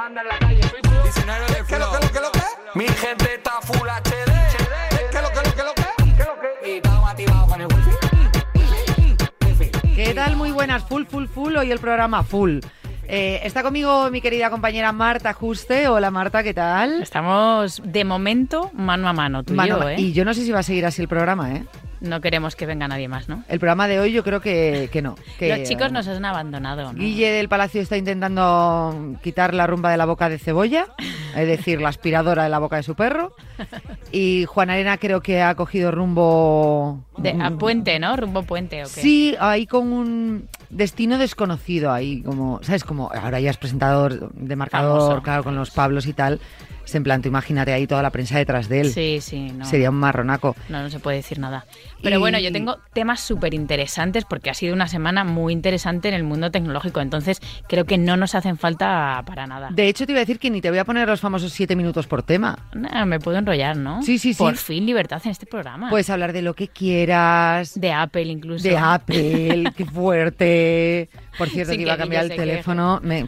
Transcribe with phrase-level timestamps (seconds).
[0.00, 0.62] que manda en la calle.
[0.62, 1.02] Soy full.
[1.04, 2.40] Diccionario de ¿Qué lo, qué lo, qué lo, qué?
[2.74, 4.10] Mi gente está full HD.
[5.10, 6.14] ¿Qué lo, qué lo, qué lo, qué?
[6.16, 6.70] ¿Qué lo que?
[6.70, 7.90] Y estamos activados con el wifi.
[9.46, 9.94] Wifi.
[9.94, 10.36] ¿Qué tal?
[10.36, 11.56] Muy buenas, full, full, full.
[11.56, 12.60] Hoy el programa full.
[13.12, 15.88] Eh, está conmigo mi querida compañera Marta Juste.
[15.88, 17.02] Hola Marta, ¿qué tal?
[17.02, 19.96] Estamos de momento mano a mano, tú y yo, ¿eh?
[19.98, 21.64] Y yo no sé si va a seguir así el programa, ¿eh?
[22.00, 23.44] No queremos que venga nadie más, ¿no?
[23.48, 25.16] El programa de hoy yo creo que, que no.
[25.38, 26.98] Que, Los chicos nos han abandonado, ¿no?
[26.98, 30.86] Guille del Palacio está intentando quitar la rumba de la boca de cebolla,
[31.36, 33.34] es decir, la aspiradora de la boca de su perro.
[34.12, 37.04] Y Juan Arena creo que ha cogido rumbo...
[37.18, 38.16] De, a Puente, ¿no?
[38.16, 39.00] Rumbo Puente, ¿o qué?
[39.00, 42.84] Sí, ahí con un destino desconocido, ahí como, ¿sabes?
[42.84, 45.22] Como ahora ya es presentador de marcador, Famoso.
[45.22, 46.40] claro, con los Pablos y tal.
[46.94, 48.92] En plan, tú imagínate ahí toda la prensa detrás de él.
[48.92, 49.64] Sí, sí, no.
[49.64, 50.56] Sería un marronaco.
[50.68, 51.66] No, no se puede decir nada.
[52.02, 56.08] Pero Y- bueno, yo tengo temas súper interesantes porque ha sido una semana muy interesante
[56.08, 57.00] en el mundo tecnológico.
[57.00, 59.70] Entonces, creo que no nos hacen falta para nada.
[59.72, 61.76] De hecho, te iba a decir que ni te voy a poner los famosos siete
[61.76, 62.58] minutos por tema.
[62.74, 64.02] Nah, me puedo enrollar, ¿no?
[64.02, 64.38] Sí, sí, sí.
[64.38, 65.90] Por fin libertad en este programa.
[65.90, 67.78] Puedes hablar de lo que quieras.
[67.80, 68.62] de Apple incluso.
[68.68, 71.08] De Apple, qué fuerte.
[71.38, 73.00] Por cierto, Sin que iba a cambiar el teléfono.
[73.02, 73.26] Me-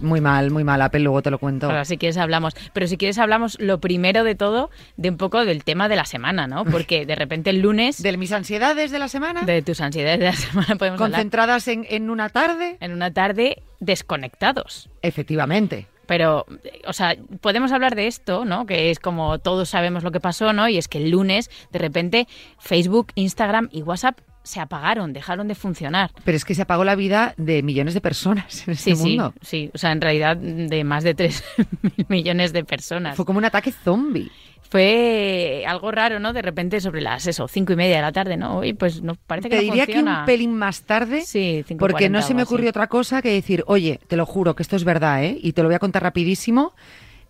[0.00, 1.66] muy mal, muy mal, Apple, luego te lo cuento.
[1.66, 2.54] Ahora, si quieres hablamos.
[2.72, 6.04] Pero si quieres hablamos lo primero de todo de un poco del tema de la
[6.04, 6.64] semana, ¿no?
[6.64, 10.26] Porque de repente el lunes De mis ansiedades de la semana, de tus ansiedades de
[10.26, 14.88] la semana podemos hablar concentradas en, en una tarde, en una tarde desconectados.
[15.02, 15.86] efectivamente.
[16.06, 16.44] Pero,
[16.86, 18.66] o sea, podemos hablar de esto, ¿no?
[18.66, 20.68] Que es como todos sabemos lo que pasó, ¿no?
[20.68, 22.28] Y es que el lunes, de repente,
[22.58, 26.12] Facebook, Instagram y WhatsApp se apagaron, dejaron de funcionar.
[26.24, 29.08] Pero es que se apagó la vida de millones de personas en este Sí, sí,
[29.16, 29.34] mundo.
[29.42, 29.70] sí.
[29.74, 31.44] O sea, en realidad de más de 3
[31.82, 33.16] mil millones de personas.
[33.16, 34.30] Fue como un ataque zombie.
[34.70, 36.32] Fue algo raro, ¿no?
[36.32, 38.58] De repente sobre las, eso, cinco y media de la tarde, ¿no?
[38.58, 41.76] Oye, pues no, parece que Te no diría que un pelín más tarde, Sí, 5:40
[41.78, 42.48] porque no se me así.
[42.52, 45.38] ocurrió otra cosa que decir, oye, te lo juro que esto es verdad, ¿eh?
[45.40, 46.74] Y te lo voy a contar rapidísimo.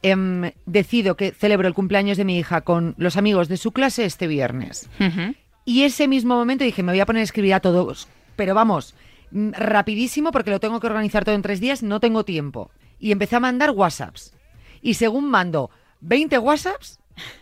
[0.02, 4.04] Em, decido que celebro el cumpleaños de mi hija con los amigos de su clase
[4.04, 4.88] este viernes.
[5.64, 8.08] Y ese mismo momento dije, me voy a poner a escribir a todos.
[8.36, 8.94] Pero vamos,
[9.30, 12.70] mm, rapidísimo porque lo tengo que organizar todo en tres días, no tengo tiempo.
[12.98, 14.34] Y empecé a mandar WhatsApps.
[14.82, 15.70] Y según mando
[16.00, 17.00] 20 WhatsApps,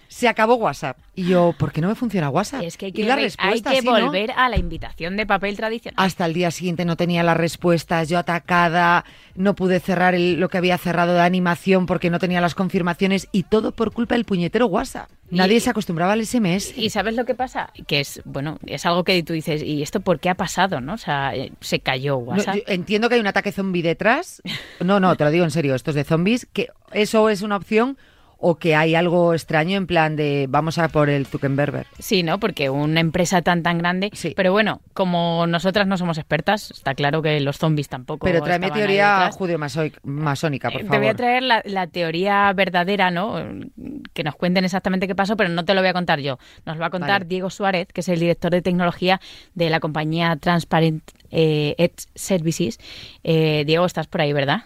[0.09, 0.99] se acabó WhatsApp.
[1.15, 2.63] Y yo, ¿por qué no me funciona WhatsApp?
[2.63, 5.27] Es que hay y que, la re- hay respuesta, que volver a la invitación de
[5.27, 5.95] papel tradicional.
[6.05, 10.49] Hasta el día siguiente no tenía las respuestas, yo atacada, no pude cerrar el- lo
[10.51, 14.25] que había cerrado de animación porque no tenía las confirmaciones y todo por culpa del
[14.25, 15.09] puñetero WhatsApp.
[15.31, 16.75] Y- Nadie se acostumbraba al SMS.
[16.77, 17.71] ¿Y sabes lo que pasa?
[17.87, 20.81] Que es, bueno, es algo que tú dices, ¿y esto por qué ha pasado?
[20.83, 20.95] ¿no?
[20.95, 22.57] O sea, eh, se cayó WhatsApp.
[22.67, 24.43] entiendo que hay un ataque zombie detrás.
[24.81, 27.57] No, no, te lo digo en serio, esto es de zombies, que eso es una
[27.57, 27.97] opción
[28.45, 31.87] o que hay algo extraño en plan de vamos a por el Zuckerberg.
[32.01, 32.41] Sí, ¿no?
[32.41, 34.11] Porque una empresa tan tan grande.
[34.13, 34.33] Sí.
[34.37, 38.27] Pero bueno, como nosotras no somos expertas, está claro que los zombies tampoco.
[38.27, 40.91] Pero tráeme teoría judeo-masónica, por Eh, favor.
[40.91, 43.37] Te voy a traer la, la teoría verdadera, ¿no?
[44.13, 46.39] Que nos cuenten exactamente qué pasó, pero no te lo voy a contar yo.
[46.67, 47.25] Nos lo va a contar Vale.
[47.27, 49.21] Diego Suárez, que es el director de tecnología
[49.55, 52.79] de la compañía Transparent eh, Edge Services.
[53.23, 54.65] Eh, Diego, estás por ahí, ¿verdad?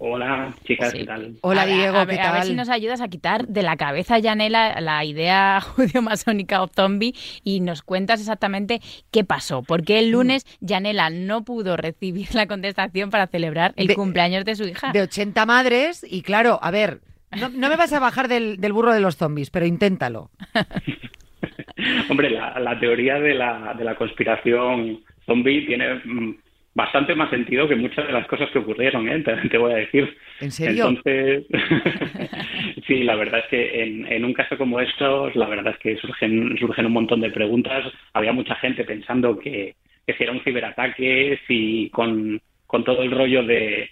[0.00, 0.98] Hola, chicas, Sí.
[0.98, 1.34] ¿qué tal?
[1.40, 3.76] Hola A Diego, a ¿qué ver, A ver si nos ayudas a quitar de la
[3.76, 9.62] cabeza a Yanela la idea judeo-masónica o zombie y nos cuentas exactamente qué pasó.
[9.64, 9.98] ¿Por qué Mm.
[9.98, 14.64] el lunes Yanela no pudo recibir la contestación para celebrar el De- cumpleaños de su
[14.68, 14.92] hija?
[14.92, 17.00] De 80 madres y claro, a ver,
[17.36, 20.30] no, no me vas a bajar del, del burro de los zombies, pero inténtalo.
[22.08, 26.36] Hombre, la, la teoría de la, de la conspiración zombie tiene mm,
[26.78, 29.18] bastante más sentido que muchas de las cosas que ocurrieron, ¿eh?
[29.24, 30.16] te, te voy a decir.
[30.40, 30.88] ¿En serio?
[30.88, 31.44] Entonces,
[32.86, 35.96] sí, la verdad es que en, en un caso como estos, la verdad es que
[35.96, 37.84] surgen, surgen un montón de preguntas.
[38.12, 39.74] Había mucha gente pensando que,
[40.06, 43.90] que si era un ciberataque, si con, con todo el rollo de,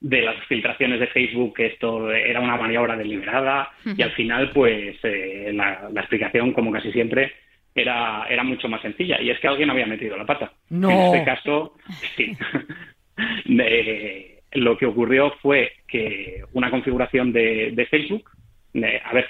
[0.00, 4.98] de las filtraciones de Facebook que esto era una maniobra deliberada y al final pues
[5.04, 7.32] eh, la, la explicación como casi siempre
[7.76, 10.52] era, era mucho más sencilla y es que alguien había metido la pata.
[10.70, 10.90] No.
[10.90, 11.74] En este caso,
[12.16, 12.36] sí.
[13.44, 18.30] De- lo que ocurrió fue que una configuración de, de Facebook,
[18.72, 19.26] de- a ver,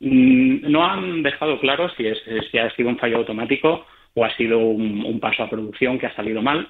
[0.00, 2.18] mm, no han dejado claro si, es,
[2.50, 6.06] si ha sido un fallo automático o ha sido un, un paso a producción que
[6.06, 6.68] ha salido mal,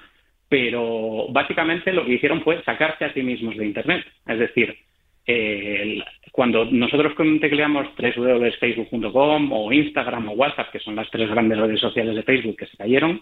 [0.49, 4.05] pero básicamente lo que hicieron fue sacarse a sí mismos de Internet.
[4.25, 4.77] Es decir,
[6.31, 12.15] cuando nosotros tecleamos www.facebook.com o Instagram o WhatsApp, que son las tres grandes redes sociales
[12.15, 13.21] de Facebook que se cayeron,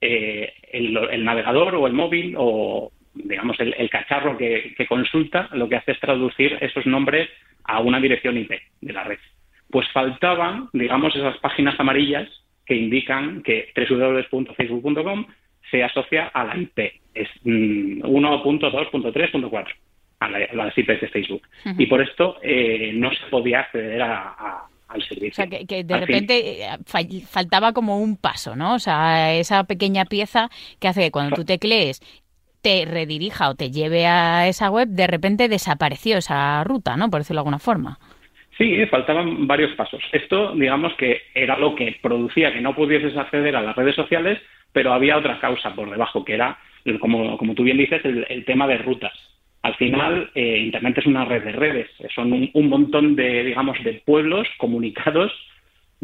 [0.00, 5.76] eh, el, navegador o el móvil o digamos el, cacharro que, que consulta lo que
[5.76, 7.30] hace es traducir esos nombres
[7.64, 9.18] a una dirección IP de la red.
[9.70, 12.28] Pues faltaban, digamos, esas páginas amarillas
[12.64, 15.26] que indican que www.facebook.com
[15.70, 16.78] se asocia a la IP.
[17.14, 19.66] Es mm, 1.2.3.4.
[20.20, 21.42] a, la- a las IPs de Facebook.
[21.78, 25.30] Y por esto eh, no se podía acceder a- a- al servicio.
[25.30, 26.68] O sea, que, que de Al repente eh,
[27.28, 28.74] faltaba como un paso, ¿no?
[28.74, 30.48] O sea, esa pequeña pieza
[30.80, 32.00] que hace que cuando tú teclees
[32.62, 37.10] te redirija o te lleve a esa web, de repente desapareció esa ruta, ¿no?
[37.10, 37.98] Por decirlo de alguna forma.
[38.58, 40.02] Sí, faltaban varios pasos.
[40.12, 44.40] Esto, digamos que era lo que producía que no pudieses acceder a las redes sociales,
[44.72, 46.58] pero había otra causa por debajo, que era,
[47.00, 49.12] como, como tú bien dices, el, el tema de rutas.
[49.66, 51.90] Al final, eh, Internet es una red de redes.
[52.14, 55.32] Son un, montón de, digamos, de pueblos comunicados.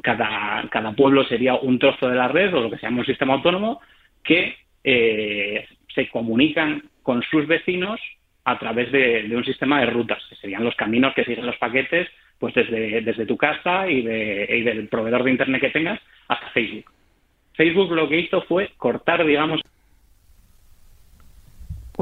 [0.03, 3.07] Cada, cada pueblo sería un trozo de la red o lo que se llama un
[3.07, 3.81] sistema autónomo
[4.25, 5.65] que eh,
[5.95, 8.01] se comunican con sus vecinos
[8.43, 11.57] a través de, de un sistema de rutas, que serían los caminos que siguen los
[11.59, 12.09] paquetes
[12.41, 16.49] pues desde, desde tu casa y, de, y del proveedor de Internet que tengas hasta
[16.49, 16.91] Facebook.
[17.55, 19.61] Facebook lo que hizo fue cortar, digamos,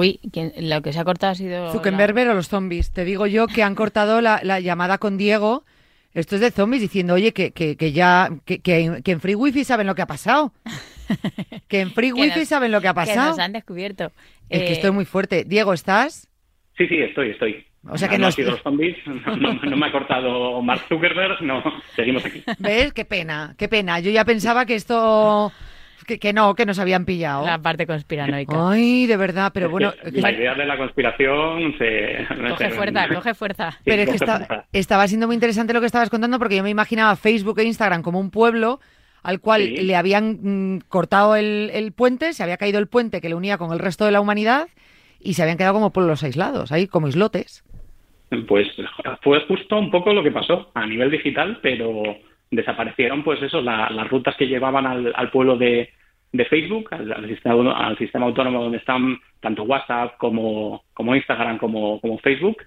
[0.00, 1.72] Uy, ¿quién- lo que se ha cortado ha sido...
[1.72, 2.92] Zuckerberg o los zombies.
[2.92, 5.64] Te digo yo que han cortado la, la llamada con Diego.
[6.12, 9.34] Esto es de zombies diciendo, oye, que, que, que ya, que, que, que en Free
[9.36, 10.52] Wifi saben lo que ha pasado.
[11.68, 13.30] Que en Free Que Wifi nos- saben lo que ha Que pasado.
[13.30, 14.12] nos han descubierto.
[14.48, 15.44] Es que Eh, esto es muy fuerte.
[15.44, 16.28] Diego, ¿estás?
[16.78, 17.64] Sí, sí, estoy, estoy.
[17.88, 20.60] O sea que no, no han sido los zombies, no, no- no me ha cortado
[20.62, 21.62] Mark Zuckerberg, no,
[21.96, 22.42] seguimos aquí.
[22.58, 22.92] ¿Ves?
[22.92, 23.98] Qué pena, qué pena.
[24.00, 25.50] Yo ya pensaba que esto...
[26.10, 27.46] Que, que no, que nos habían pillado.
[27.46, 28.70] La parte conspiranoica.
[28.70, 29.92] Ay, de verdad, pero Es bueno...
[30.02, 32.26] que la idea de la conspiración se...
[32.48, 33.78] Coge fuerza, coge fuerza.
[33.84, 36.70] Pero es que está- estaba siendo muy interesante lo que estabas contando porque yo me
[36.70, 38.80] imaginaba Facebook e Instagram como un pueblo
[39.22, 39.76] al cual Sí.
[39.82, 40.38] le habían
[40.76, 43.78] mm, cortado el, el puente, se había caído el puente que le unía con el
[43.78, 44.66] resto de la humanidad
[45.20, 47.62] y se habían quedado como pueblos aislados, ahí como islotes.
[48.48, 48.66] Pues
[49.22, 52.02] fue justo un poco lo que pasó a nivel digital, pero
[52.50, 55.90] desaparecieron, pues eso, la- las rutas que llevaban al, al pueblo de,
[56.32, 62.00] de Facebook, al, sistema, al sistema autónomo donde están tanto WhatsApp como, como Instagram como,
[62.00, 62.58] como Facebook,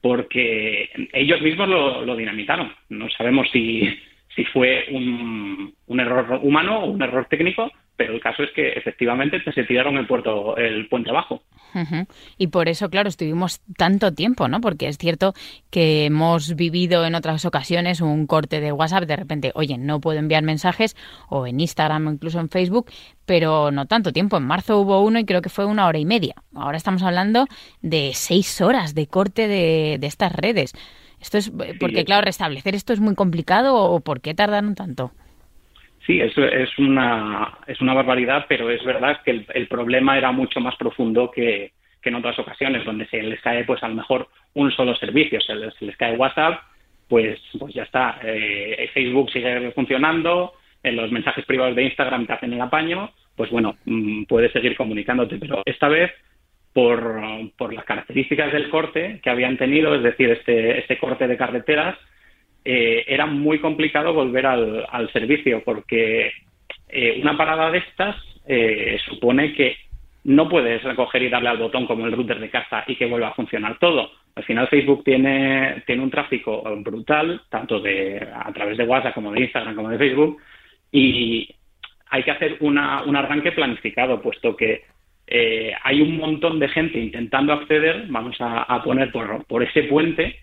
[0.00, 2.72] porque ellos mismos lo, lo dinamitaron.
[2.88, 3.88] No sabemos si,
[4.34, 7.70] si fue un, un error humano o un error técnico,
[8.00, 11.42] pero el caso es que efectivamente se tiraron el puerto, el puente abajo.
[12.38, 14.62] Y por eso, claro, estuvimos tanto tiempo, ¿no?
[14.62, 15.34] Porque es cierto
[15.68, 20.18] que hemos vivido en otras ocasiones un corte de WhatsApp, de repente, oye, no puedo
[20.18, 20.96] enviar mensajes,
[21.28, 22.90] o en Instagram o incluso en Facebook,
[23.26, 24.38] pero no tanto tiempo.
[24.38, 26.36] En marzo hubo uno y creo que fue una hora y media.
[26.54, 27.48] Ahora estamos hablando
[27.82, 30.72] de seis horas de corte de, de estas redes.
[31.20, 35.12] Esto es porque, claro, restablecer esto es muy complicado o por qué tardaron tanto.
[36.06, 40.32] Sí, eso es una, es una barbaridad, pero es verdad que el, el problema era
[40.32, 43.94] mucho más profundo que, que en otras ocasiones, donde se les cae, pues a lo
[43.94, 45.40] mejor, un solo servicio.
[45.40, 46.62] Se les, cae WhatsApp,
[47.08, 48.18] pues, pues ya está.
[48.22, 53.50] Eh, Facebook sigue funcionando, en los mensajes privados de Instagram te hacen el apaño, pues
[53.50, 55.36] bueno, mm, puedes seguir comunicándote.
[55.38, 56.10] Pero esta vez,
[56.72, 57.20] por,
[57.56, 61.98] por las características del corte que habían tenido, es decir, este, este corte de carreteras,
[62.64, 66.32] eh, era muy complicado volver al, servicio porque
[66.88, 68.16] eh, una parada de estas
[68.46, 69.76] eh, supone que
[70.24, 73.28] no puedes recoger y darle al botón como el router de casa y que vuelva
[73.28, 74.10] a funcionar todo.
[74.34, 79.32] Al final Facebook tiene, tiene un tráfico brutal, tanto de a través de WhatsApp como
[79.32, 80.38] de Instagram como de Facebook,
[80.92, 81.48] y
[82.10, 84.82] hay que hacer una, un arranque planificado, puesto que
[85.26, 89.84] eh, hay un montón de gente intentando acceder, vamos a, a poner por, por ese
[89.84, 90.40] puente,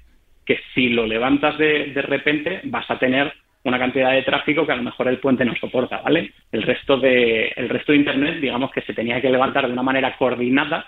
[0.48, 3.34] que si lo levantas de, de, repente vas a tener
[3.66, 6.32] una cantidad de tráfico que a lo mejor el puente no soporta, ¿vale?
[6.51, 9.84] El resto de, el resto de Internet, digamos que se tenía que levantar de una
[9.84, 10.88] manera coordinada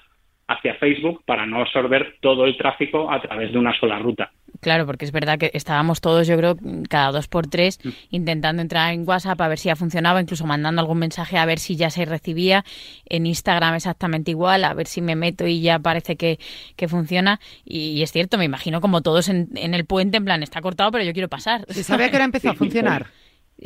[0.50, 4.32] hacia Facebook para no absorber todo el tráfico a través de una sola ruta.
[4.62, 6.56] Claro, porque es verdad que estábamos todos, yo creo,
[6.90, 7.80] cada dos por tres
[8.10, 11.60] intentando entrar en WhatsApp a ver si ya funcionaba, incluso mandando algún mensaje a ver
[11.60, 12.64] si ya se recibía.
[13.06, 16.40] En Instagram exactamente igual, a ver si me meto y ya parece que,
[16.76, 17.40] que funciona.
[17.64, 20.62] Y, y, es cierto, me imagino como todos en, en, el puente, en plan, está
[20.62, 21.66] cortado, pero yo quiero pasar.
[21.68, 23.06] ¿Se sabe a qué hora empezó a funcionar?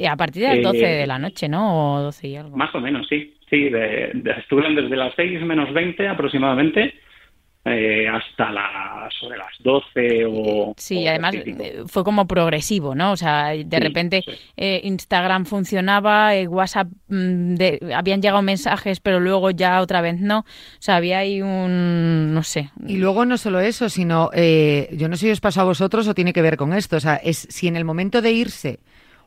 [0.07, 1.95] A partir de las 12 eh, de la noche, ¿no?
[1.95, 2.57] O 12 y algo.
[2.57, 3.33] Más o menos, sí.
[3.53, 6.95] Sí, de, de, estuvieron desde las 6 menos 20 aproximadamente
[7.65, 11.87] eh, hasta las sobre las 12 o sí o además típico.
[11.87, 14.31] fue como progresivo no o sea de Sí, repente sí.
[14.57, 20.19] eh, Instagram funcionaba eh, WhatsApp mm, de- habían llegado mensajes pero luego ya otra vez
[20.19, 20.45] no o
[20.79, 25.15] sea había ahí un no sé Y luego no solo eso, sino, eh, yo no
[25.15, 26.97] sé si os pasó a vosotros o tiene que ver con esto.
[26.97, 28.79] O sea, es si en el momento de irse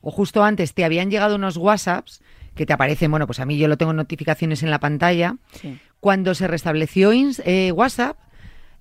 [0.02, 2.20] o justo antes te habían llegado unos WhatsApps
[2.56, 5.36] que te aparecen, bueno, pues a mí yo lo tengo en notificaciones en la pantalla.
[5.52, 5.78] sí.
[6.00, 8.18] Cuando se restableció eh, WhatsApp,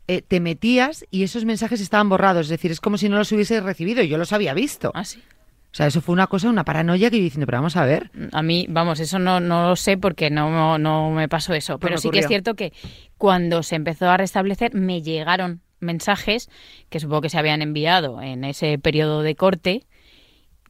[0.07, 2.45] eh, te metías y esos mensajes estaban borrados.
[2.45, 4.91] Es decir, es como si no los hubieses recibido y yo los había visto.
[4.93, 5.23] ah sí
[5.71, 8.11] O sea, eso fue una cosa, una paranoia que yo diciendo, pero vamos a ver.
[8.31, 11.79] A mí, vamos, eso no, no lo sé porque no, no me pasó eso.
[11.79, 12.73] Pero sí que es cierto que
[13.17, 16.49] cuando se empezó a restablecer me llegaron mensajes
[16.89, 19.87] que supongo que se habían enviado en ese periodo de corte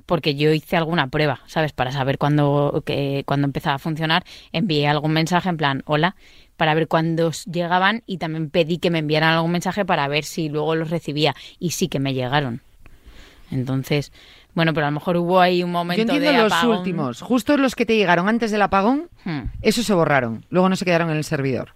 [0.06, 1.72] porque yo hice alguna prueba, ¿sabes?
[1.74, 6.16] Para saber cuándo, que, cuándo empezaba a funcionar, envié algún mensaje en plan, hola,
[6.58, 10.48] para ver cuándo llegaban y también pedí que me enviaran algún mensaje para ver si
[10.50, 12.62] luego los recibía y sí que me llegaron.
[13.52, 14.12] Entonces,
[14.54, 16.78] bueno, pero a lo mejor hubo ahí un momento Yo entiendo de los apagón.
[16.78, 20.46] últimos, justo los que te llegaron antes del apagón, Hmm, esos se borraron.
[20.50, 21.74] Luego no se quedaron en el servidor.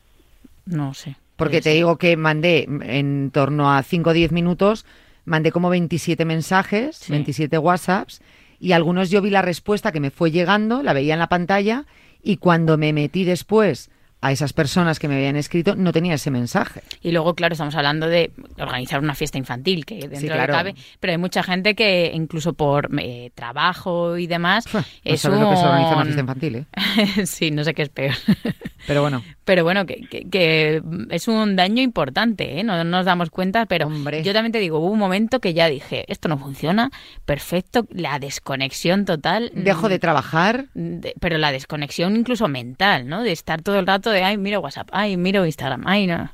[0.65, 1.15] no sé.
[1.35, 4.85] Porque te digo que mandé en torno a 5 o 10 minutos,
[5.29, 7.11] mandé como 27 mensajes, Sí.
[7.11, 8.21] 27 WhatsApps,
[8.59, 11.85] y algunos yo vi la respuesta que me fue llegando, la veía en la pantalla,
[12.21, 13.89] y cuando me metí después
[14.21, 16.81] a esas personas que me habían escrito, no tenía ese mensaje.
[17.01, 20.51] Y luego, claro, estamos hablando de organizar una fiesta infantil, que dentro Sí, de claro.
[20.53, 25.21] lo cabe, pero hay mucha gente que incluso por eh, trabajo y demás, No es
[25.21, 26.65] sabes lo que es organizar una un- fiesta infantil, ¿eh?
[27.25, 28.13] sí, no sé qué es peor.
[28.87, 32.63] Pero bueno, Pero bueno, que, que- que es un daño importante, ¿eh?
[32.63, 34.23] No nos damos cuenta, pero Hombre.
[34.23, 36.89] yo también te digo, hubo un momento que ya dije, esto no funciona,
[37.25, 39.51] perfecto, la desconexión total.
[39.53, 40.65] dejo de trabajar.
[40.73, 43.21] de- pero la desconexión incluso mental, ¿no?
[43.23, 46.29] De estar todo el rato de, ay, miro WhatsApp, ay, miro Instagram, ay, no.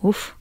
[0.00, 0.34] Uf,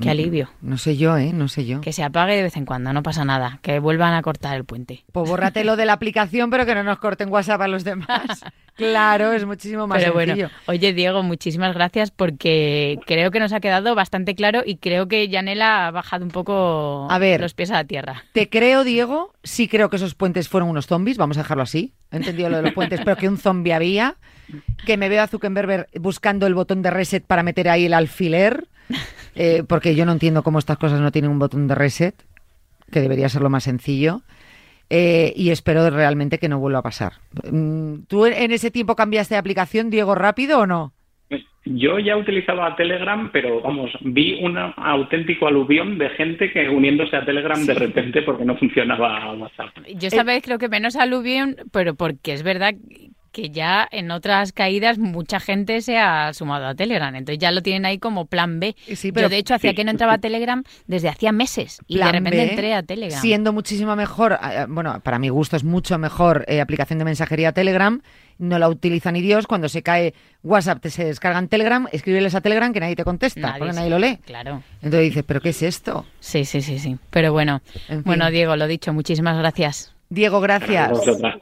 [0.00, 0.50] qué alivio.
[0.60, 1.32] No sé yo, ¿eh?
[1.32, 1.80] No sé yo.
[1.80, 3.58] Que se apague de vez en cuando, no pasa nada.
[3.62, 5.04] Que vuelvan a cortar el puente.
[5.12, 8.44] Pues bórratelo de la aplicación, pero que no nos corten WhatsApp a los demás.
[8.76, 10.48] Claro, es muchísimo más Pero sencillo.
[10.48, 15.06] bueno, oye Diego, muchísimas gracias porque creo que nos ha quedado bastante claro y creo
[15.06, 17.40] que Yanela ha bajado un poco A ver.
[17.40, 18.24] los pies a la tierra.
[18.32, 19.32] Te creo, Diego.
[19.44, 21.18] Sí creo que esos puentes fueron unos zombies.
[21.18, 21.92] Vamos a dejarlo así.
[22.10, 24.16] He entendido lo de los puentes, pero que un zombie había.
[24.84, 28.66] Que me veo a Zuckerberg buscando el botón de reset para meter ahí el alfiler.
[29.34, 32.14] Eh, porque yo no entiendo cómo estas cosas no tienen un botón de reset.
[32.90, 34.22] Que debería ser lo más sencillo.
[34.90, 37.14] Eh, y espero realmente que no vuelva a pasar.
[37.50, 40.92] Mm, ¿Tú en ese tiempo cambiaste de aplicación, Diego, rápido o no?
[41.66, 47.24] Yo ya utilizaba Telegram, pero vamos, vi un auténtico aluvión de gente que uniéndose a
[47.24, 49.70] Telegram de repente porque no funcionaba WhatsApp.
[49.94, 52.74] Yo esta vez creo que menos aluvión, pero porque es verdad
[53.34, 57.12] que ya en otras caídas mucha gente se ha sumado a Telegram.
[57.14, 58.76] Entonces ya lo tienen ahí como plan B.
[58.94, 59.76] Sí, pero- Yo de hecho hacía Sí.
[59.76, 62.82] que no entraba a Telegram desde hacía meses y Plan de repente B, entré a
[62.84, 63.20] Telegram.
[63.20, 67.50] Siendo muchísimo mejor, eh, bueno, para mi gusto es mucho mejor eh, aplicación de mensajería
[67.52, 68.00] Telegram.
[68.38, 69.46] No la utiliza ni Dios.
[69.48, 70.14] Cuando se cae
[70.44, 73.76] WhatsApp, te se descargan Telegram, escríbeles a Telegram que nadie te contesta, Nadie porque sí.
[73.78, 74.18] nadie lo lee.
[74.24, 74.62] Claro.
[74.76, 76.06] Entonces dices, ¿pero qué es esto?
[76.20, 76.96] Sí, sí, sí, sí.
[77.10, 78.02] Pero bueno, En fin.
[78.04, 79.92] bueno, Diego, lo dicho, muchísimas gracias.
[80.08, 80.90] Diego, gracias.
[80.90, 81.36] Vosotras.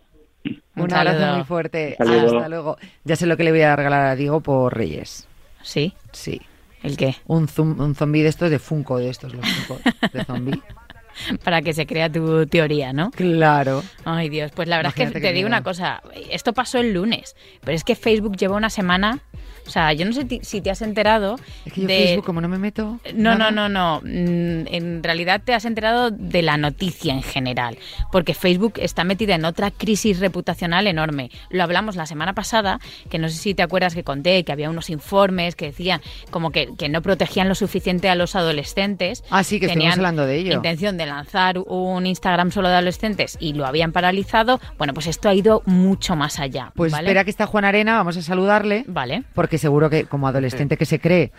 [0.77, 1.95] Un, Un abrazo muy fuerte.
[1.99, 2.37] Saludo.
[2.39, 2.77] Hasta luego.
[3.05, 5.27] Ya sé lo que le voy a regalar a Diego por Reyes.
[5.63, 5.95] ¿Sí?
[6.13, 6.41] Sí.
[6.83, 7.15] ¿El qué?
[7.27, 9.81] Un, zum- un zombie de estos, de Funko de estos, los Funko
[10.13, 10.63] de zombie.
[11.45, 13.11] Para que se crea tu teoría, ¿no?
[13.11, 13.83] Claro.
[14.05, 17.37] Ay, Dios, pues la verdad es que te digo una cosa, esto pasó el lunes,
[17.63, 19.21] pero es que Facebook lleva una semana,
[19.67, 21.97] o sea, yo no sé si te has enterado Es que yo de...
[21.99, 22.99] Facebook, como no me meto.
[23.15, 23.51] No, nada.
[23.53, 24.01] no, no, no.
[24.03, 27.79] Mm, En realidad te has enterado de la noticia en general,
[28.11, 31.31] porque Facebook está metida en otra crisis reputacional enorme.
[31.49, 34.69] Lo hablamos la semana pasada, que no sé si te acuerdas que conté que había
[34.69, 36.01] unos informes que decían
[36.31, 39.23] como que, que no protegían lo suficiente a los adolescentes.
[39.31, 40.55] Ah, sí, que estuvimos hablando de ello.
[40.55, 44.61] intención de lanzar un Instagram solo de adolescentes y lo habían paralizado.
[44.79, 46.73] Bueno, pues esto ha ido mucho más allá.
[46.75, 47.09] Pues ¿vale?
[47.09, 48.85] espera que está Juan Arena, vamos a saludarle.
[48.87, 49.25] Vale.
[49.35, 51.33] porque seguro que como adolescente que se cree,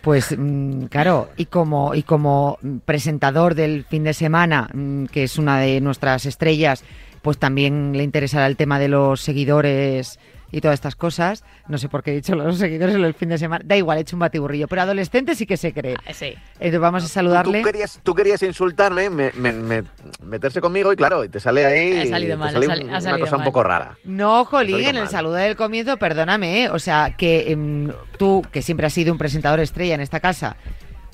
[0.00, 5.38] pues mm, claro, y como y como presentador del fin de semana, mm, que es
[5.38, 6.84] una de nuestras estrellas,
[7.20, 10.18] pues también le interesará el tema de los seguidores
[10.52, 11.42] y todas estas cosas.
[11.66, 13.64] No sé por qué he dicho los seguidores en el fin de semana.
[13.66, 15.96] Da igual, he hecho un batiburrillo, pero adolescente sí que se cree.
[16.06, 16.34] Ah, Sí.
[16.54, 17.58] Entonces vamos a saludarle.
[17.60, 19.82] Tú querías, tú querías insultarme, me- me- me-
[20.22, 22.82] meterse conmigo y claro, y te sale ahí Ha salido te mal, sale ha sali-
[22.84, 23.96] un- ha una salido cosa un poco rara.
[24.04, 25.08] No, Jolín, en el mal.
[25.08, 26.68] saludo del comienzo, perdóname, ¿eh?
[26.70, 30.56] o sea, que em, tú, que siempre has sido un presentador estrella en esta casa,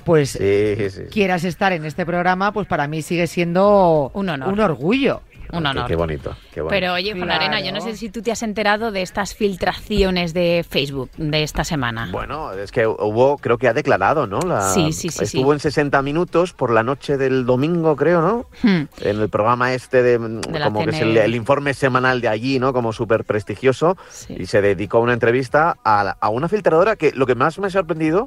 [0.04, 1.02] pues Sí, sí, sí.
[1.10, 4.48] quieras estar en este programa, pues para mí sigue siendo Un honor.
[4.52, 5.22] un orgullo.
[5.52, 5.86] Un Qué- honor.
[5.86, 6.70] Qué, bonito, qué bonito.
[6.70, 7.40] Pero oye, Juan Claro.
[7.44, 11.42] Arena, yo no sé si tú te has enterado de estas filtraciones de Facebook de
[11.42, 12.08] esta semana.
[12.12, 14.40] Bueno, es que hubo, creo que ha declarado, ¿no?
[14.40, 15.56] La- Sí, sí, sí, Estuvo sí.
[15.56, 18.46] en 60 minutos por la noche del domingo, creo, ¿no?
[18.62, 18.84] Hmm.
[19.00, 20.18] En el programa este de,
[20.52, 22.72] la como que es el, informe semanal de allí, ¿no?
[22.72, 23.96] Como súper prestigioso.
[24.10, 24.34] Sí.
[24.38, 27.68] Y se dedicó a una entrevista a, a una filtradora que lo que más me
[27.68, 28.26] ha sorprendido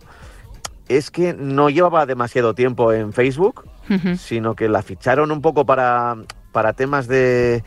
[0.88, 3.66] es que no llevaba demasiado tiempo en Facebook,
[4.18, 6.16] sino que la ficharon un poco para,
[6.52, 7.64] para temas de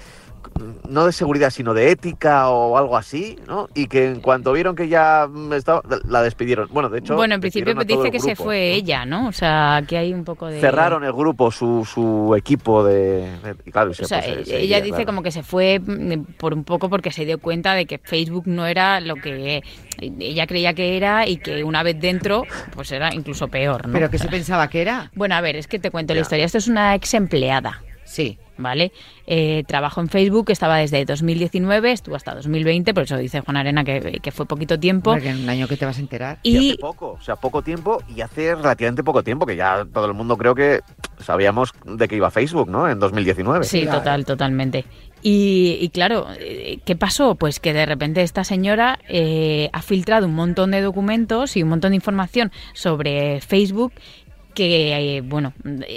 [0.89, 3.69] no de seguridad, sino de ética o algo así, ¿no?
[3.75, 6.69] Y que en cuanto vieron que ya estaba, la despidieron.
[6.71, 7.17] Bueno, de hecho...
[7.17, 8.77] Bueno, en principio dice que se fue ¿no?
[8.77, 9.29] ella, ¿no?
[9.29, 10.61] O sea, que hay un poco de...
[10.61, 13.29] Cerraron el grupo, su, su equipo de...
[13.73, 15.07] claro, O sea, pues, se- ella dice claro.
[15.07, 18.45] como que se fue mm, por un poco porque se dio cuenta de que Facebook
[18.47, 19.63] no era lo que
[19.99, 23.93] ella creía que era y que una vez dentro, pues era incluso peor, ¿no?
[23.95, 25.11] ¿Pero qué se pensaba que era?
[25.15, 26.45] Bueno, a ver, es que te cuento la historia.
[26.45, 27.83] Esto es una ex empleada.
[28.05, 28.39] Sí.
[28.57, 28.93] ¿Vale?
[29.27, 33.83] Eh, trabajó en Facebook, estaba desde 2019, estuvo hasta 2020, por eso dice Juan Arena
[33.83, 35.11] que, que fue poquito tiempo.
[35.11, 36.39] Hombre, que en un año que te vas a enterar.
[36.45, 39.85] Y Y hace poco, o sea, poco tiempo y hace relativamente poco tiempo, que ya
[39.93, 40.83] todo el mundo creo que
[41.19, 42.89] sabíamos de que iba Facebook, ¿no?
[42.89, 43.65] En 2019.
[43.65, 43.99] Sí, Claro.
[43.99, 44.85] total, totalmente.
[45.21, 47.35] Y, y claro, eh, ¿qué pasó?
[47.35, 51.71] Pues que de repente esta señora eh, ha filtrado un montón de documentos y un
[51.71, 53.93] montón de información sobre Facebook
[54.55, 55.53] que, eh, bueno,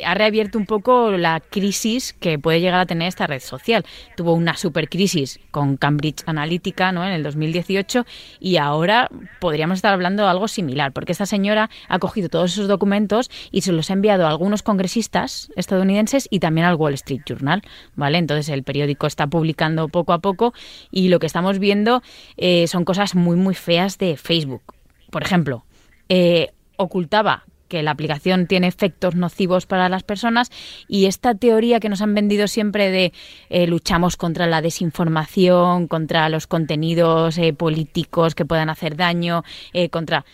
[0.05, 3.85] ha reabierto un poco la crisis que puede llegar a tener esta red social.
[4.15, 7.05] Tuvo una supercrisis con Cambridge Analytica ¿no?
[7.05, 8.05] en el 2018
[8.39, 9.09] y ahora
[9.39, 13.61] podríamos estar hablando de algo similar, porque esta señora ha cogido todos esos documentos y
[13.61, 17.61] se los ha enviado a algunos congresistas estadounidenses y también al Wall Street Journal,
[17.95, 18.17] ¿vale?
[18.17, 20.53] Entonces el periódico está publicando poco a poco
[20.91, 22.01] y lo que estamos viendo
[22.37, 24.61] eh, son cosas muy, muy feas de Facebook.
[25.11, 25.63] Por ejemplo,
[26.09, 30.51] eh, ocultaba que la aplicación tiene efectos nocivos para las personas
[30.88, 33.13] y esta teoría que nos han vendido siempre de
[33.50, 39.43] eh, luchamos contra la desinformación, contra los contenidos eh, políticos que puedan hacer daño,
[39.74, 40.25] eh, contra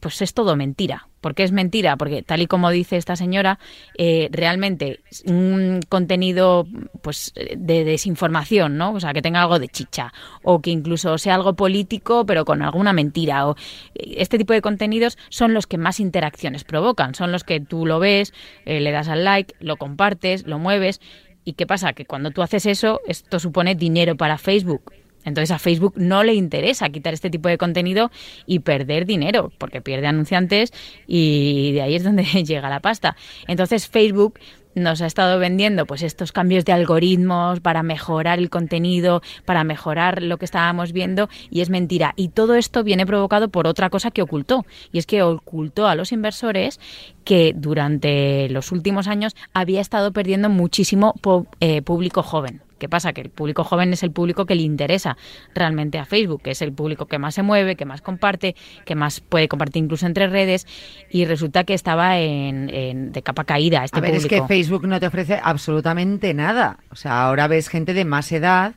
[0.00, 1.08] pues es todo mentira.
[1.20, 1.96] ¿Por qué es mentira?
[1.96, 3.60] Porque tal y como dice esta señora,
[3.96, 6.66] eh, realmente un contenido
[7.00, 8.92] pues de desinformación, ¿no?
[8.92, 12.62] O sea, que tenga algo de chicha o que incluso sea algo político pero con
[12.62, 13.56] alguna mentira o
[13.94, 18.00] este tipo de contenidos son los que más interacciones provocan, son los que tú lo
[18.00, 18.32] ves,
[18.64, 21.00] eh, le das al like, lo compartes, lo mueves
[21.44, 24.92] y qué pasa que cuando tú haces eso esto supone dinero para Facebook.
[25.24, 28.10] Entonces a Facebook no le interesa quitar este tipo de contenido
[28.46, 30.72] y perder dinero, porque pierde anunciantes
[31.06, 33.16] y de ahí es donde llega la pasta.
[33.46, 34.38] Entonces Facebook
[34.74, 40.22] nos ha estado vendiendo pues estos cambios de algoritmos para mejorar el contenido, para mejorar
[40.22, 42.14] lo que estábamos viendo y es mentira.
[42.16, 45.94] Y todo esto viene provocado por otra cosa que ocultó y es que ocultó a
[45.94, 46.80] los inversores
[47.24, 51.14] que durante los últimos años había estado perdiendo muchísimo
[51.60, 52.62] eh, público joven.
[52.82, 53.12] ¿Qué pasa?
[53.12, 55.16] Que el público joven es el público que le interesa
[55.54, 58.96] realmente a Facebook, que es el público que más se mueve, que más comparte, que
[58.96, 60.66] más puede compartir incluso entre redes,
[61.08, 64.34] y resulta que estaba en, en- de capa caída este a ver, público.
[64.34, 66.78] es que Facebook no te ofrece absolutamente nada.
[66.90, 68.74] O sea, ahora ves gente de más edad,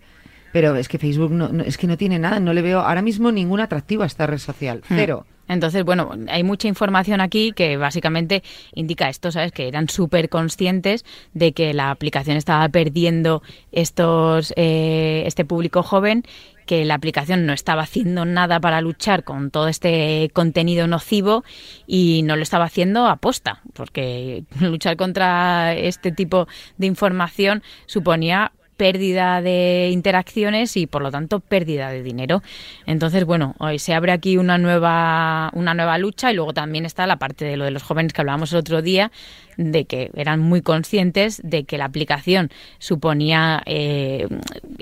[0.53, 2.39] pero es que Facebook no, no- es que no tiene nada.
[2.39, 4.83] No le veo ahora mismo ningún atractivo a esta red social.
[4.87, 4.95] Hmm.
[4.97, 5.25] Cero.
[5.47, 9.51] Entonces, bueno, hay mucha información aquí que básicamente indica esto, ¿sabes?
[9.51, 16.23] Que eran súper conscientes de que la aplicación estaba perdiendo estos, eh, este público joven,
[16.65, 21.43] que la aplicación no estaba haciendo nada para luchar con todo este contenido nocivo
[21.85, 28.51] y no lo estaba haciendo a posta, porque luchar contra este tipo de información suponía
[28.77, 32.41] pérdida de interacciones y por lo tanto pérdida de dinero.
[32.85, 37.07] Entonces, bueno, hoy se abre aquí una nueva una nueva lucha y luego también está
[37.07, 39.11] la parte de lo de los jóvenes que hablábamos el otro día
[39.57, 44.27] de que eran muy conscientes de que la aplicación suponía eh,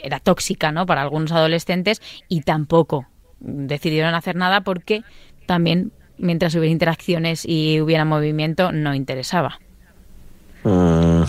[0.02, 0.86] era tóxica, ¿no?
[0.86, 3.08] Para algunos adolescentes y tampoco
[3.40, 5.04] decidieron hacer nada porque
[5.46, 9.60] también mientras hubiera interacciones y hubiera movimiento no interesaba.
[10.64, 11.24] Mm.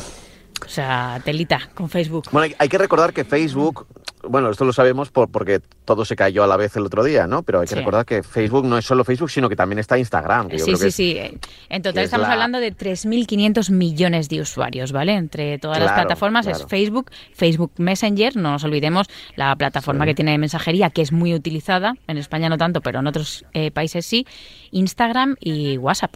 [0.64, 2.24] O sea, telita con Facebook.
[2.32, 3.86] Bueno, hay, hay que recordar que Facebook,
[4.26, 7.26] bueno, esto lo sabemos por, porque todo se cayó a la vez el otro día,
[7.26, 7.42] ¿no?
[7.42, 7.78] Pero hay que Sí.
[7.78, 10.48] recordar que Facebook no es solo Facebook, sino que también está Instagram.
[10.48, 11.38] que yo Sí, creo que sí, es- sí.
[11.68, 15.12] En total que es estamos la- hablando de 3.500 millones de usuarios, ¿vale?
[15.14, 16.64] Entre todas las Claro, plataformas es.
[16.66, 20.10] Facebook, Facebook Messenger, no nos olvidemos, la plataforma Sí.
[20.10, 23.44] que tiene de mensajería, que es muy utilizada, en España no tanto, pero en otros
[23.52, 24.26] eh, países sí,
[24.70, 26.14] Instagram y WhatsApp.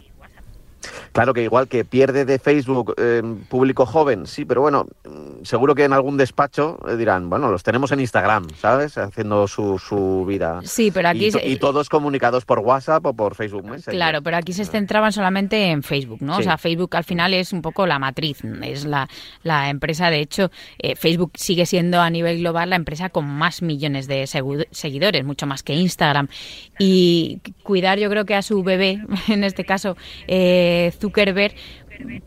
[1.11, 4.85] Claro que igual que pierde de Facebook eh, público joven, sí, pero bueno,
[5.43, 8.97] seguro que en algún despacho eh, dirán, bueno, los tenemos en Instagram, ¿sabes?
[8.97, 10.61] Haciendo su, su vida.
[10.63, 11.27] Sí, pero aquí...
[11.27, 13.93] y, to- se- y todos comunicados por WhatsApp o por Facebook Messenger.
[13.95, 16.37] Claro, pero aquí se centraban solamente en Facebook, ¿no?
[16.37, 19.09] O sea, Facebook al final es un poco la matriz, es la,
[19.43, 23.61] la empresa, de hecho, eh, Facebook sigue siendo a nivel global la empresa con más
[23.61, 26.27] millones de segu- seguidores, mucho más que Instagram.
[26.77, 30.67] Y cuidar yo creo que a su bebé, en este caso eh,
[30.99, 31.53] Zuckerberg,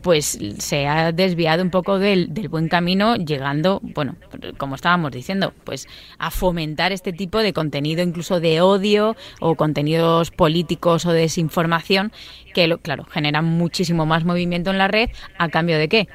[0.01, 4.15] pues se ha desviado un poco del, del buen camino, llegando, bueno,
[4.57, 5.87] como estábamos diciendo, pues
[6.19, 12.11] a fomentar este tipo de contenido, incluso de odio o contenidos políticos o de desinformación,
[12.53, 16.07] que, claro, generan muchísimo más movimiento en la red, ¿a cambio de qué?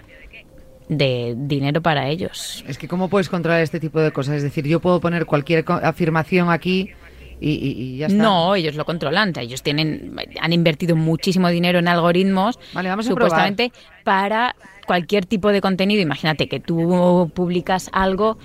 [0.88, 2.64] de dinero para ellos.
[2.67, 4.37] Es que ¿cómo puedes controlar este tipo de cosas?
[4.37, 6.93] Es decir, yo puedo poner cualquier afirmación aquí
[7.40, 8.22] y, y- y ya está.
[8.22, 9.31] No, ellos lo controlan.
[9.31, 13.72] O sea, ellos tienen, han invertido muchísimo dinero en algoritmos, Vale, vamos a supuestamente
[14.05, 14.55] para
[14.87, 16.01] cualquier tipo de contenido.
[16.01, 18.38] Imagínate que tú publicas algo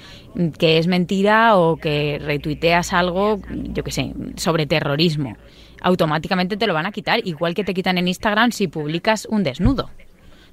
[0.58, 5.38] que es mentira o que retuiteas algo, yo qué sé, sobre terrorismo.
[5.82, 9.43] Automáticamente te lo van a quitar, igual que te quitan en Instagram si publicas un
[9.43, 9.89] desnudo.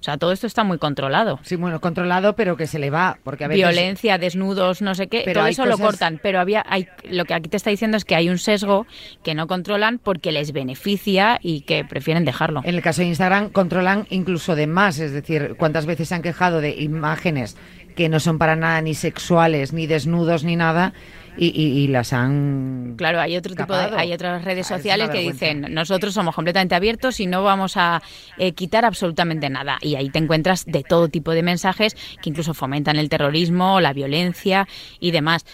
[0.01, 1.39] O sea, todo esto está muy controlado.
[1.43, 3.59] Sí, bueno, controlado, pero que se le va, porque a veces...
[3.59, 7.35] Violencia, desnudos, no sé qué, Pero todo eso lo cortan, pero había hay, lo que
[7.35, 8.87] aquí te está diciendo es que hay un sesgo
[9.23, 12.63] que no controlan porque les beneficia y que prefieren dejarlo.
[12.65, 16.23] En el caso de Instagram controlan incluso de más, es decir, cuántas veces se han
[16.23, 17.57] quejado de imágenes
[17.95, 20.95] que no son para nada ni sexuales, ni desnudos, ni nada,
[21.41, 22.95] y, y- y las han...
[22.97, 26.35] Claro, hay otro tipo de, hay otras redes Ah, es sociales que dicen nosotros somos
[26.35, 28.03] completamente abiertos y no vamos a
[28.37, 29.79] eh, quitar absolutamente nada.
[29.81, 33.93] Y ahí te encuentras de todo tipo de mensajes que incluso fomentan el terrorismo, la
[33.95, 34.69] violencia
[35.01, 35.47] y demás.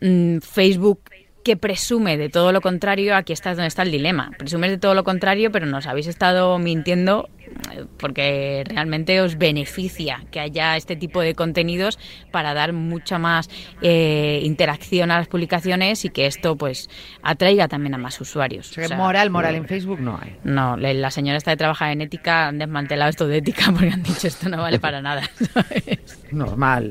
[0.00, 1.00] Mm, Facebook
[1.46, 4.32] que presume de todo lo contrario, aquí está donde está el dilema.
[4.36, 7.28] Presumes de todo lo contrario, pero nos habéis estado mintiendo
[7.72, 12.00] eh, porque realmente os beneficia que haya este tipo de contenidos
[12.32, 13.48] para dar mucha más
[13.80, 16.90] eh, interacción a las publicaciones y que esto pues
[17.22, 18.76] atraiga también a más usuarios.
[18.76, 20.36] O sea, moral, moral en Facebook no hay.
[20.42, 24.02] no, la señora está de trabajar en ética, han desmantelado esto de ética porque han
[24.02, 25.22] dicho esto no vale para nada,
[25.54, 26.24] ¿sabes?
[26.32, 26.90] Normal.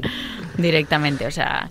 [0.58, 1.70] directamente, o sea,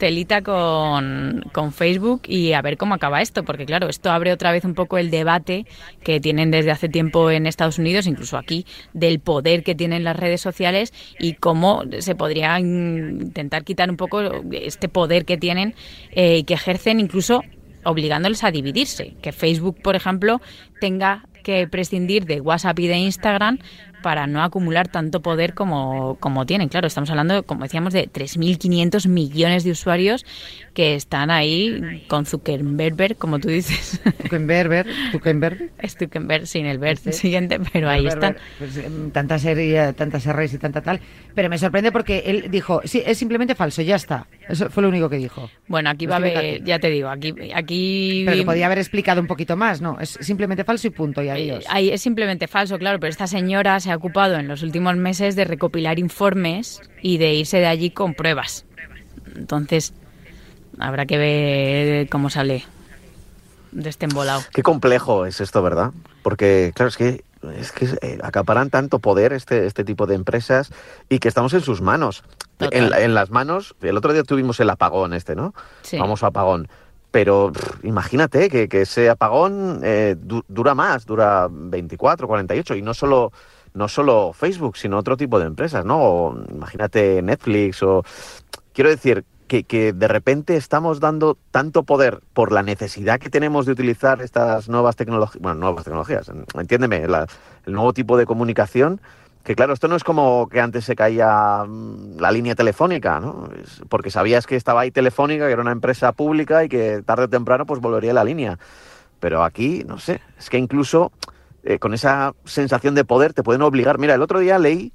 [0.00, 4.50] telita con, con Facebook y a ver cómo acaba esto, porque claro, esto abre otra
[4.50, 5.66] vez un poco el debate
[6.02, 10.16] que tienen desde hace tiempo en Estados Unidos, incluso aquí, del poder que tienen las
[10.16, 15.74] redes sociales y cómo se podría in- intentar quitar un poco este poder que tienen
[16.10, 17.42] eh, y que ejercen incluso
[17.84, 19.14] obligándoles a dividirse.
[19.22, 20.40] Que Facebook, por ejemplo,
[20.80, 23.58] tenga que prescindir de WhatsApp y de Instagram
[24.02, 26.68] para no acumular tanto poder como, como tienen.
[26.68, 30.24] Claro, estamos hablando, como decíamos, de 3.500 millones de usuarios
[30.74, 34.00] que están ahí con Zuckerberg, como tú dices.
[34.22, 35.70] Zuckerberg, Zuckerberg.
[35.78, 37.12] Es Zuckerberg sin el ver Sí.
[37.12, 38.36] siguiente, pero ahí están.
[38.58, 41.00] Pues, em, tantas series, tantas R's y tanta tal.
[41.34, 44.26] Pero me sorprende porque él dijo, sí, es simplemente falso, ya está.
[44.48, 45.48] Eso fue lo único que dijo.
[45.68, 49.20] Bueno, aquí va a haber, ya te digo, aquí, aquí Pero que podía haber explicado
[49.20, 49.98] un poquito más, ¿no?
[50.00, 51.64] Es simplemente falso y punto, y adiós.
[51.64, 54.96] Eh, ahí es simplemente falso, claro, pero esta señora se ha ocupado en los últimos
[54.96, 58.64] meses de recopilar informes y de irse de allí con pruebas.
[59.36, 59.92] Entonces,
[60.78, 62.64] habrá que ver cómo sale
[63.72, 64.42] de este embolado.
[64.52, 65.92] Qué complejo es esto, ¿verdad?
[66.22, 67.24] Porque, claro, es que,
[67.56, 70.72] es que eh, acaparan tanto poder este, este tipo de empresas
[71.08, 72.24] y que estamos en sus manos.
[72.58, 75.54] En, la- en las manos, el otro día tuvimos el apagón este, ¿no?
[75.82, 75.96] Sí.
[75.98, 76.68] Famoso apagón.
[77.10, 82.82] Pero pff, imagínate que, que ese apagón eh, du- dura más, dura 24, 48, y
[82.82, 83.32] no solo,
[83.74, 85.98] no solo Facebook, sino otro tipo de empresas, ¿no?
[85.98, 88.04] O, imagínate Netflix o...
[88.72, 93.66] Quiero decir que, que de repente estamos dando tanto poder por la necesidad que tenemos
[93.66, 99.00] de utilizar estas nuevas tecnologías, bueno, nuevas tecnologías, entiéndeme, el nuevo tipo de comunicación,
[99.42, 103.48] que claro, esto no es como que antes se caía mm, la línea telefónica, ¿no?
[103.62, 107.24] Es porque sabías que estaba ahí Telefónica, que era una empresa pública y que tarde
[107.24, 108.58] o temprano pues volvería la línea.
[109.18, 111.12] Pero aquí, no sé, es que incluso
[111.64, 113.98] eh, con esa sensación de poder te pueden obligar.
[113.98, 114.92] Mira, el otro día leí,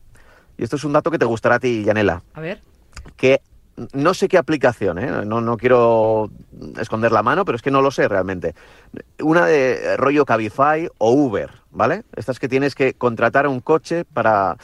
[0.57, 2.61] y esto es un dato que te gustará a ti, Yanela, A ver.
[3.17, 3.41] que
[3.93, 5.25] no sé qué aplicación, ¿eh?
[5.25, 6.29] no, no quiero
[6.79, 8.55] esconder la mano, pero es que no lo sé realmente.
[9.21, 12.03] Una de rollo Cabify o Uber, ¿vale?
[12.15, 14.55] Estas que tienes que contratar un coche para...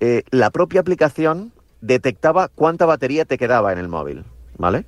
[0.00, 4.24] eh, la propia aplicación detectaba cuánta batería te quedaba en el móvil,
[4.58, 4.86] ¿vale?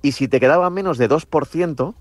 [0.00, 1.94] Y si te quedaba menos de 2%,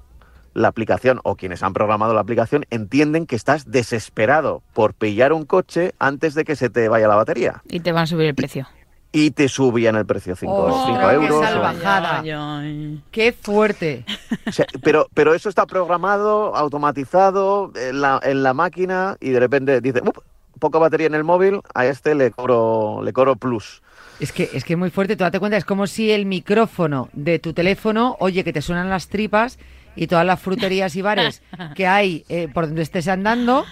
[0.53, 5.45] la aplicación o quienes han programado la aplicación entienden que estás desesperado por pillar un
[5.45, 7.61] coche antes de que se te vaya la batería.
[7.69, 8.67] Y te van a subir el precio.
[9.15, 11.31] Y te subían el precio 5 Ostras, qué euros.
[11.31, 12.19] o- salvajada.
[12.21, 13.03] Ay, ay.
[13.11, 14.05] ¡Qué fuerte!
[14.47, 19.39] o sea, pero, pero eso está programado, automatizado en la, en la máquina y de
[19.39, 20.23] repente dice, "Up,
[20.59, 23.81] poca batería en el móvil, a este le cobro, le cobro plus.
[24.19, 27.39] Es que es que muy fuerte, tú date cuenta, es como si el micrófono de
[27.39, 29.59] tu teléfono, oye, que te suenan las tripas
[29.95, 31.41] y todas las fruterías y bares
[31.75, 33.65] que hay eh, por donde estés andando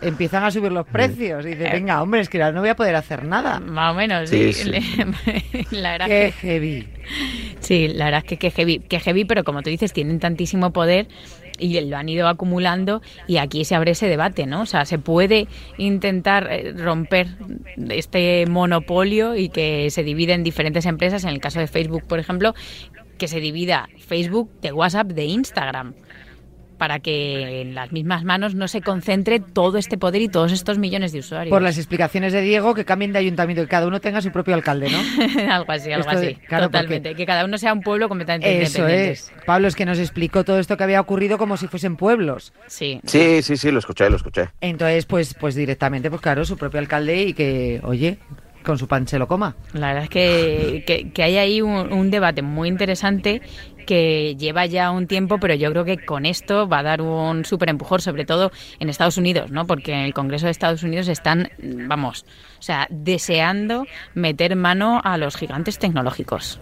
[0.00, 1.44] empiezan a subir los precios.
[1.46, 3.60] Y dices, venga, hombre, es que ahora no voy a poder hacer nada.
[3.60, 4.70] Más o menos, Sí, sí.
[5.70, 6.88] la verdad Qué que heavy.
[7.60, 10.72] Sí, la verdad es que que heavy, que heavy, pero como tú dices, tienen tantísimo
[10.72, 11.06] poder
[11.58, 14.62] y lo han ido acumulando y aquí se abre ese debate, ¿no?
[14.62, 15.46] O sea, se puede
[15.78, 17.28] intentar eh, romper
[17.90, 22.18] este monopolio y que se divide en diferentes empresas, en el caso de Facebook, por
[22.18, 22.54] ejemplo,
[23.18, 25.94] que se divida Facebook de WhatsApp de Instagram
[26.78, 30.76] para que en las mismas manos no se concentre todo este poder y todos estos
[30.76, 31.50] millones de usuarios.
[31.50, 34.54] Por las explicaciones de Diego, que cambien de ayuntamiento y cada uno tenga su propio
[34.56, 34.98] alcalde, ¿no?
[35.54, 36.34] algo así, algo Esto así.
[36.48, 37.10] claro, totalmente.
[37.10, 39.12] porque- Que cada uno sea un pueblo completamente Eso independiente.
[39.12, 39.32] es.
[39.46, 42.52] Pablo es que nos explicó todo esto que había ocurrido como si fuesen pueblos.
[42.66, 43.00] Sí.
[43.04, 44.48] Sí, sí, sí, lo escuché, lo escuché.
[44.60, 48.18] Entonces, pues, pues directamente, pues claro, su propio alcalde y que, oye,
[48.64, 49.54] con su pan se lo coma.
[49.72, 53.42] La verdad es que, que, que hay ahí un, un debate muy interesante
[53.86, 57.44] que lleva ya un tiempo, pero yo creo que con esto va a dar un
[57.44, 58.50] súper empujón, sobre todo
[58.80, 59.66] en Estados Unidos, ¿no?
[59.66, 62.24] Porque en el Congreso de Estados Unidos están, vamos,
[62.58, 66.60] o sea, deseando meter mano a los gigantes tecnológicos.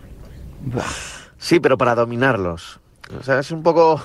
[1.38, 2.80] Sí, pero para dominarlos.
[3.18, 4.02] O sea, es un poco...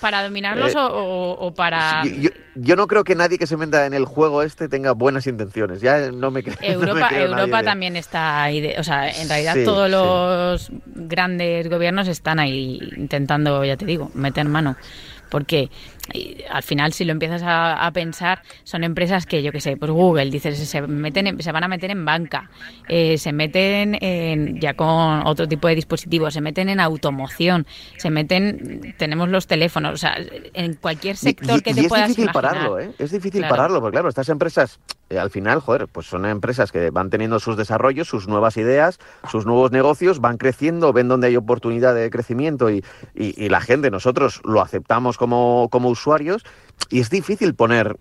[0.00, 2.02] ¿Para dominarlos Eh, o, o- o para...?
[2.04, 4.92] yo, yo- yo no creo que nadie que se meta en el juego este tenga
[4.92, 5.80] buenas intenciones.
[5.80, 6.56] Ya no me creo.
[6.60, 9.64] no me Europa, nadie Europa de- también está ahí, de- o sea, en realidad Sí,
[9.64, 9.92] todos sí.
[9.92, 14.76] los grandes gobiernos están ahí intentando, ya te digo, meter mano.
[15.30, 15.68] Porque
[16.12, 19.76] eh, al final, si lo empiezas a, a pensar, son empresas que, yo qué sé,
[19.76, 22.50] pues Google, dices, se, meten en- se van a meter en banca,
[22.88, 28.10] eh, se meten en, ya con otro tipo de dispositivos, se meten en automoción, se
[28.10, 30.16] meten, tenemos los teléfonos, o sea,
[30.52, 32.52] en cualquier Y- sector y- que y te es puedas difícil imaginar.
[32.52, 32.90] pararlo, ¿eh?
[32.98, 33.54] Es difícil Claro.
[33.54, 37.38] pararlo, porque claro, estas empresas, eh, al final, joder, pues son empresas que van teniendo
[37.40, 38.98] sus desarrollos, sus nuevas ideas,
[39.30, 43.60] sus nuevos negocios, van creciendo, ven donde hay oportunidad de crecimiento y, y- y la
[43.60, 46.44] gente, nosotros lo aceptamos como, como usuarios
[46.90, 47.96] y es difícil poner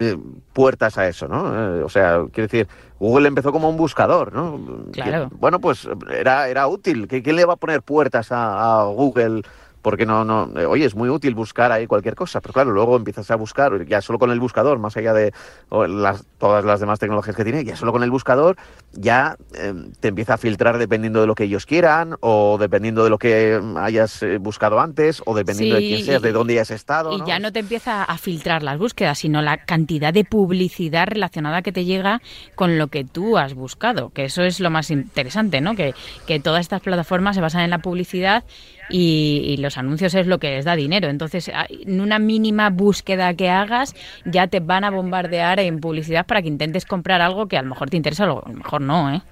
[0.00, 0.16] eh,
[0.52, 1.78] puertas a eso, ¿no?
[1.78, 2.68] Eh, o sea, quiero decir,
[3.00, 4.60] Google empezó como un buscador, ¿no?
[4.92, 5.28] Claro.
[5.28, 7.08] Que, bueno, pues era, era útil.
[7.08, 9.42] ¿Qui- ¿Quién le va a poner puertas a, a Google?
[9.82, 12.96] Porque no, no, eh, oye, es muy útil buscar ahí cualquier cosa, pero claro, luego
[12.96, 15.32] empiezas a buscar, ya solo con el buscador, más allá de
[15.70, 18.56] las, todas las demás tecnologías que tiene, ya solo con el buscador,
[18.92, 23.10] ya eh, te empieza a filtrar dependiendo de lo que ellos quieran, o dependiendo de
[23.10, 26.70] lo que hayas eh, buscado antes, o dependiendo de quién seas, y- de dónde hayas
[26.72, 27.12] estado.
[27.12, 27.26] Y ¿no?
[27.26, 31.72] ya no te empieza a filtrar las búsquedas, sino la cantidad de publicidad relacionada que
[31.72, 32.20] te llega
[32.56, 35.74] con lo que tú has buscado, que eso es lo más interesante, ¿no?
[35.76, 35.94] Que,
[36.26, 38.44] que todas estas plataformas se basan en la publicidad
[38.90, 41.08] y, y los anuncios es lo que les da dinero.
[41.08, 46.26] Entonces, a- en una mínima búsqueda que hagas, ya te van a bombardear en publicidad
[46.26, 48.80] para que intentes comprar algo que a lo mejor te interesa, o a lo mejor
[48.80, 49.22] no, ¿eh?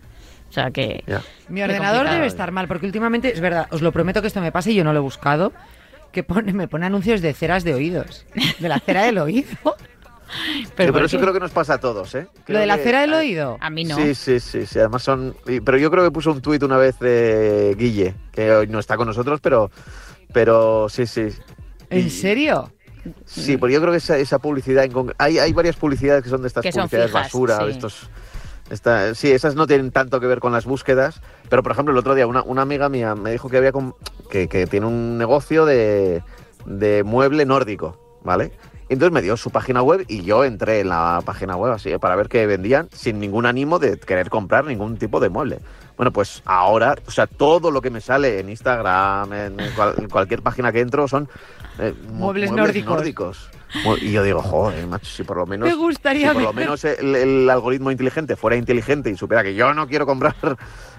[0.49, 1.03] O sea que...
[1.49, 4.53] Mi ordenador debe estar mal, porque últimamente, es verdad, os lo prometo que esto me
[4.53, 5.53] pasa y yo no lo he buscado,
[6.13, 8.25] que pone, me pone anuncios de ceras de oídos.
[8.61, 9.49] De la cera del oído.
[10.29, 12.27] Sí, pero ¿por eso creo que nos pasa a todos, ¿eh?
[12.49, 13.57] Lo de la que- cera del oído.
[13.61, 13.97] A mí no.
[13.97, 15.37] Sí, sí, sí, sí, además son...
[15.45, 18.97] Pero yo creo que puso un tuit una vez de Guille, que hoy no está
[18.97, 19.71] con nosotros, pero,
[20.33, 21.29] pero sí, sí.
[21.91, 22.73] ¿En Y- serio?
[23.25, 24.83] Sí, porque yo creo que esa, esa publicidad...
[24.85, 27.71] en hay, hay varias publicidades que son de estas Que publicidades fijas, basura, de sí.
[27.71, 28.11] estos...
[28.69, 31.99] esta- sí, esas no tienen tanto que ver con las búsquedas, pero por ejemplo el
[31.99, 33.93] otro día una, una amiga mía me dijo que había com-
[34.29, 36.25] que, que tiene un negocio de,
[36.65, 38.51] de mueble nórdico, ¿vale?
[38.89, 42.15] Entonces me dio su página web y yo entré en la página web así para
[42.17, 45.59] ver qué vendían sin ningún ánimo de querer comprar ningún tipo de mueble.
[45.97, 50.09] Bueno, pues ahora, o sea, todo lo que me sale en Instagram, en, cual- en
[50.09, 51.29] cualquier página que entro son
[51.79, 53.51] eh, mu- Muebles nórdicos.
[54.01, 56.85] Y yo digo, joder, macho, si por lo menos, Me gustaría si por lo menos
[56.85, 60.35] el, el algoritmo inteligente fuera inteligente y supiera que yo no quiero comprar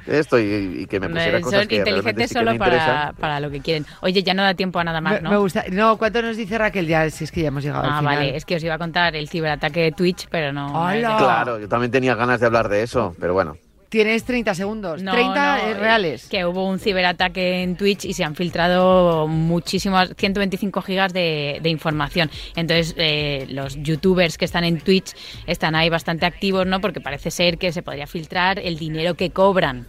[0.08, 2.60] esto y, y que me pusiera Eh, cosas son que inteligentes sí que solo me
[2.60, 3.86] para, lo que quieren.
[4.02, 5.30] Oye, ya no da tiempo a nada más, ¿no?
[5.30, 5.66] me gusta.
[5.72, 6.88] No, ¿cuánto nos dice Raquel?
[6.88, 8.16] Ya, si es que ya hemos llegado al Ah, final.
[8.16, 10.86] vale, es que os iba a contar el ciberataque de Twitch, pero no.
[10.88, 11.18] ¡Hala!
[11.18, 13.56] Claro, yo también tenía ganas de hablar de eso, pero bueno.
[13.90, 15.02] Tienes 30 segundos.
[15.02, 16.28] No, 30 no, eh, reales.
[16.28, 21.70] Que hubo un ciberataque en Twitch y se han filtrado muchísimas, 125 gigas de, de
[21.70, 22.30] información.
[22.58, 25.14] Entonces, eh, los youtubers que están en Twitch
[25.46, 26.82] están ahí bastante activos, ¿no?
[26.82, 29.88] Porque parece ser que se podría filtrar el dinero que cobran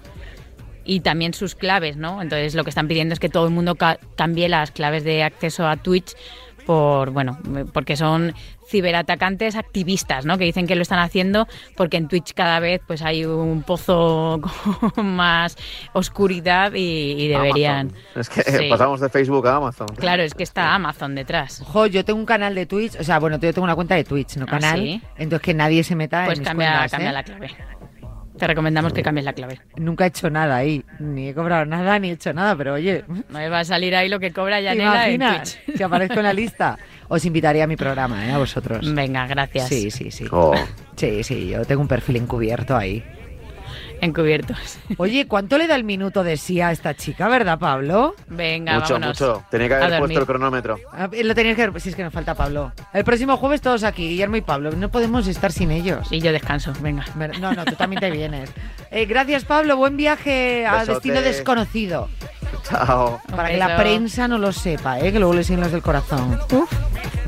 [0.84, 2.22] y también sus claves, ¿no?
[2.22, 5.22] Entonces, lo que están pidiendo es que todo el mundo ca- cambie las claves de
[5.24, 6.14] acceso a Twitch
[6.66, 7.38] por, bueno,
[7.72, 8.32] porque son
[8.68, 10.38] ciberatacantes activistas, ¿no?
[10.38, 14.40] Que dicen que lo están haciendo porque en Twitch cada vez pues hay un pozo
[14.94, 15.56] con más
[15.92, 17.88] oscuridad y, y deberían.
[17.88, 18.20] Amazon.
[18.20, 18.68] Es que Sí.
[18.70, 19.88] pasamos de Facebook a Amazon.
[19.96, 21.60] Claro, es que está Amazon detrás.
[21.62, 24.04] Ojo, yo tengo un canal de Twitch, o sea, bueno, yo tengo una cuenta de
[24.04, 24.80] Twitch, no ¿Ah, canal.
[24.80, 25.02] sí?
[25.16, 27.12] Entonces que nadie se meta Pues en mis cambia, cuentas, cambia ¿eh?
[27.12, 27.50] la clave.
[28.38, 29.60] Te recomendamos que cambies la clave.
[29.76, 33.04] Nunca he hecho nada ahí, ni he cobrado nada, ni he hecho nada, pero oye,
[33.08, 35.76] No me va a salir ahí lo que cobra ¿te Yanela en Twitch.
[35.76, 36.78] que aparezco en la lista?
[37.08, 38.32] Os invitaría a mi programa, ¿eh?
[38.32, 38.94] A vosotros.
[38.94, 39.68] Venga, gracias.
[39.68, 40.24] Sí, sí, sí.
[40.30, 40.54] Oh.
[40.96, 43.02] Sí, sí, yo tengo un perfil encubierto ahí.
[44.00, 44.78] Encubiertos.
[44.96, 48.14] Oye, ¿cuánto le da el minuto de sí a esta chica, verdad, Pablo?
[48.28, 49.20] Venga, mucho, vámonos.
[49.20, 49.44] mucho.
[49.50, 50.78] Tenía que haber puesto el cronómetro.
[50.92, 52.72] Ah, Lo tenías que ver, si es que nos falta Pablo.
[52.92, 54.70] El próximo jueves todos aquí, Guillermo y Pablo.
[54.72, 56.08] No podemos estar sin ellos.
[56.10, 57.04] Y yo descanso, venga.
[57.16, 58.50] Ver- No, no, tú también te vienes.
[58.90, 59.76] Eh, gracias, Pablo.
[59.76, 60.92] Buen viaje a Besote.
[60.94, 62.08] destino desconocido.
[62.62, 63.20] Chao.
[63.34, 65.12] Para que la prensa no lo sepa, ¿eh?
[65.12, 66.38] que luego le siguen los del corazón.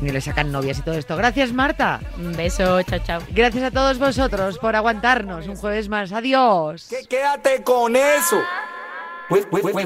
[0.01, 1.15] Y le sacan novias y todo esto.
[1.15, 1.99] Gracias, Marta.
[2.17, 3.21] Un beso, chao, chao.
[3.29, 6.11] Gracias a todos vosotros por aguantarnos un jueves más.
[6.11, 6.87] Adiós.
[6.89, 8.37] Que- Quédate con eso.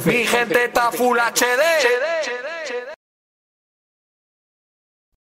[0.06, 2.95] Mi gente está full HD.